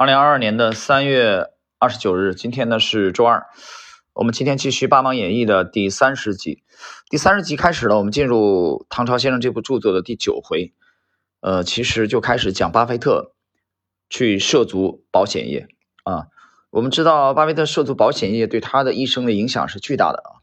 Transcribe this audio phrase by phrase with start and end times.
[0.00, 3.48] 二零二二年的三月二十九日，今天呢是周二。
[4.14, 6.64] 我们今天继续《八芒演义》的第三十集。
[7.10, 10.72] 第三十集开始了，我们进入唐朝先生这部著作的第九回。
[11.40, 13.34] 呃，其实就开始讲巴菲特
[14.08, 15.68] 去涉足保险业
[16.04, 16.28] 啊。
[16.70, 20.40] 我们知道，巴菲特涉足保险业对他的一生的影响是巨大的啊。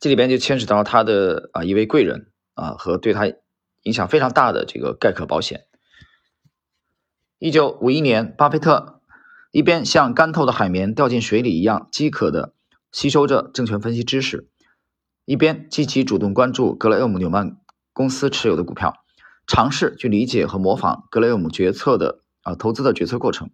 [0.00, 3.28] 这里边就牵扯到他的啊一位贵人啊和对他
[3.82, 5.66] 影响非常大的这个盖克保险。
[7.38, 9.02] 一九五一年，巴菲特
[9.50, 12.54] 一边像干透的海绵掉进水里一样饥渴地
[12.90, 14.48] 吸收着证券分析知识，
[15.26, 17.58] 一边积极主动关注格雷厄姆纽曼
[17.92, 18.94] 公司持有的股票，
[19.46, 23.50] 尝试去理解和模仿格雷厄姆决策的啊投资的决策过程。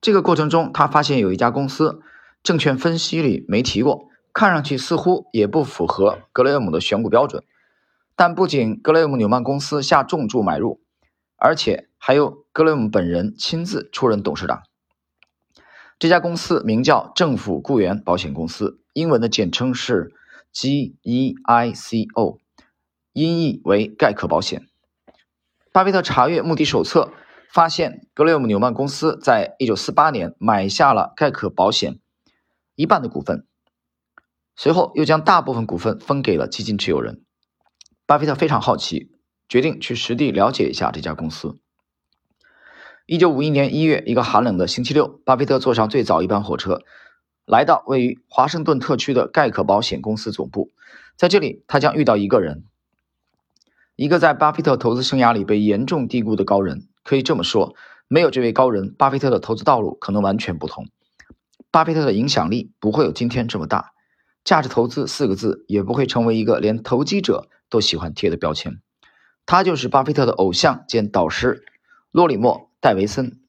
[0.00, 2.00] 这个过程中，他发现有一家公司
[2.42, 7.44] 证券分析里没提过，看上去似乎也不符合格雷厄姆的选股标准，
[8.16, 10.80] 但不仅格雷厄姆纽曼公司下重注买入。
[11.40, 14.62] 而且还有格雷厄姆本人亲自出任董事长。
[15.98, 20.14] 这家公司名叫政府雇员保险公司，英文的简称是
[20.54, 22.38] GEICO，
[23.12, 24.66] 音译为盖克保险。
[25.72, 27.12] 巴菲特查阅目的手册，
[27.52, 31.98] 发现格雷厄姆纽曼公司在1948年买下了盖克保险
[32.74, 33.46] 一半的股份，
[34.56, 37.22] 随后又将大部分股份分给了基金持有人。
[38.06, 39.10] 巴菲特非常好奇。
[39.50, 41.58] 决定去实地了解一下这家公司。
[43.04, 46.82] 一九五一年一月，一个寒冷的星期六，巴菲特坐上最早一班火车，
[47.44, 50.70] 来到位于华盛顿特区的盖克保险公司总部。
[51.16, 52.62] 在这里，他将遇到一个人，
[53.96, 56.86] 一个在巴菲特投资生涯里被严重低估的高人。
[57.02, 57.74] 可以这么说，
[58.06, 60.86] 没有这位高人，巴菲特的投资道路可能完全不同。
[61.72, 63.90] 巴菲特的影响力不会有今天这么大，
[64.44, 68.80] 价值投资四个字也不会成为一个连投机者都喜欢贴的标签。
[69.50, 71.64] 他就是巴菲特的偶像兼导师，
[72.12, 73.40] 洛里莫·戴维森。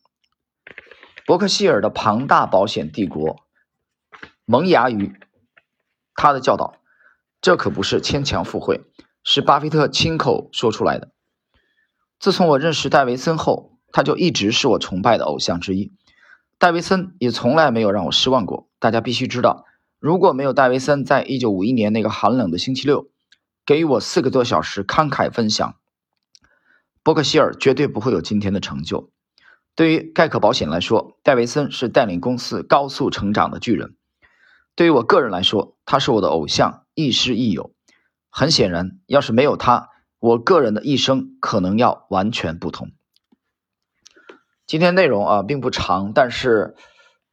[1.28, 3.46] 伯克希尔的庞大保险帝国
[4.46, 5.14] 萌芽于
[6.16, 6.74] 他的教导，
[7.40, 8.82] 这可不是牵强附会，
[9.24, 11.12] 是巴菲特亲口说出来的。
[12.20, 15.94] 自从我认识戴维森后，他就一直是我崇拜的偶像之一。
[16.58, 18.68] 戴维森也从来没有让我失望过。
[18.80, 19.68] 大家必须知道，
[20.00, 23.12] 如果没有戴维森在一九五一年那个寒冷的星期六
[23.64, 25.76] 给予我四个多小时慷慨分享，
[27.04, 29.10] 伯克希尔绝对不会有今天的成就。
[29.76, 33.96] 对于盖克保险来说，戴维森是带领公司高速成长的巨人。
[34.76, 37.74] 对于我个人来说，他是我的偶像，亦师亦友。
[38.30, 42.92] 很显然，要是没有他，我个人的一生可能要完全不同。
[44.68, 46.76] 今天内容啊并不长，但是，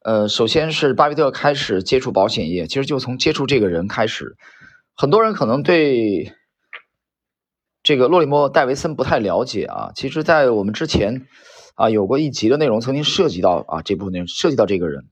[0.03, 4.37] 呃，首先是巴菲特开始接触保险业，其实就从接触这个人开始。
[4.95, 6.33] 很多人可能对。
[7.89, 11.27] 这个洛里莫·戴维森不太了解啊，其实，在我们之前
[11.75, 15.07] 啊有过一集的内容，曾经涉及到啊这部分内容，涉及到这个人，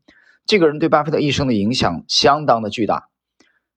[0.45, 3.09] 这个人对巴菲特一生的影响相当的巨大。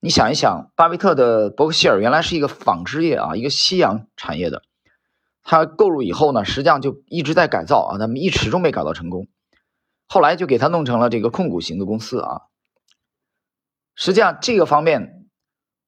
[0.02, 4.64] 你想一想，巴菲特的伯克希尔原来是一个纺织业啊，一个夕阳产业的，
[5.44, 9.30] 他购入以后呢，实际上就一直在改造啊，他们一始终没改造成功，
[10.08, 12.42] 后来就给他弄成了这个控股型的公司啊。
[13.96, 15.30] 实际上这个方面，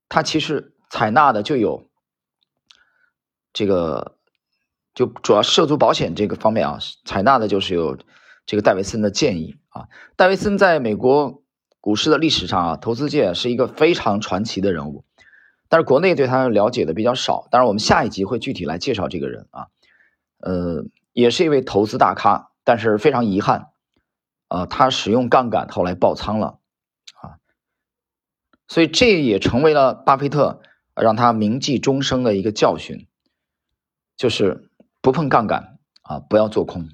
[0.08, 1.91] 他其实采纳的就有。
[3.54, 4.18] 这个
[4.94, 7.98] 就主要涉足保险这个方面啊，采纳的就是有
[8.46, 9.88] 这个戴维森的建议啊。
[10.16, 11.44] 戴维森在美国
[11.80, 15.04] 股市的历史上啊，投资界是一个非常传奇的人物，
[15.70, 17.48] 但是国内对他了解的比较少。
[17.52, 19.68] 当然，我们下一集会具体来介绍这个人啊。
[20.40, 23.68] 呃，也是一位投资大咖，但是非常遗憾
[24.48, 26.60] 啊，他使用杠杆后来爆仓了
[27.22, 27.38] 啊，
[28.68, 30.62] 所以这也成为了巴菲特
[30.96, 33.08] 让他铭记终生的一个教训。
[34.22, 34.70] 就是
[35.02, 36.88] 不碰杠杆啊，不要做空。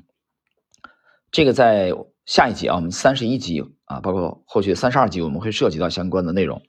[1.29, 1.91] 这个在
[2.25, 6.61] 下一集啊，我们三十一集啊，包括后续三十二集，我们会涉及到相关的内容。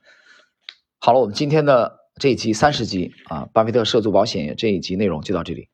[0.98, 5.68] 好了，我们今天的这一集三十集啊，巴菲特涉足保险这一集内容就到这里。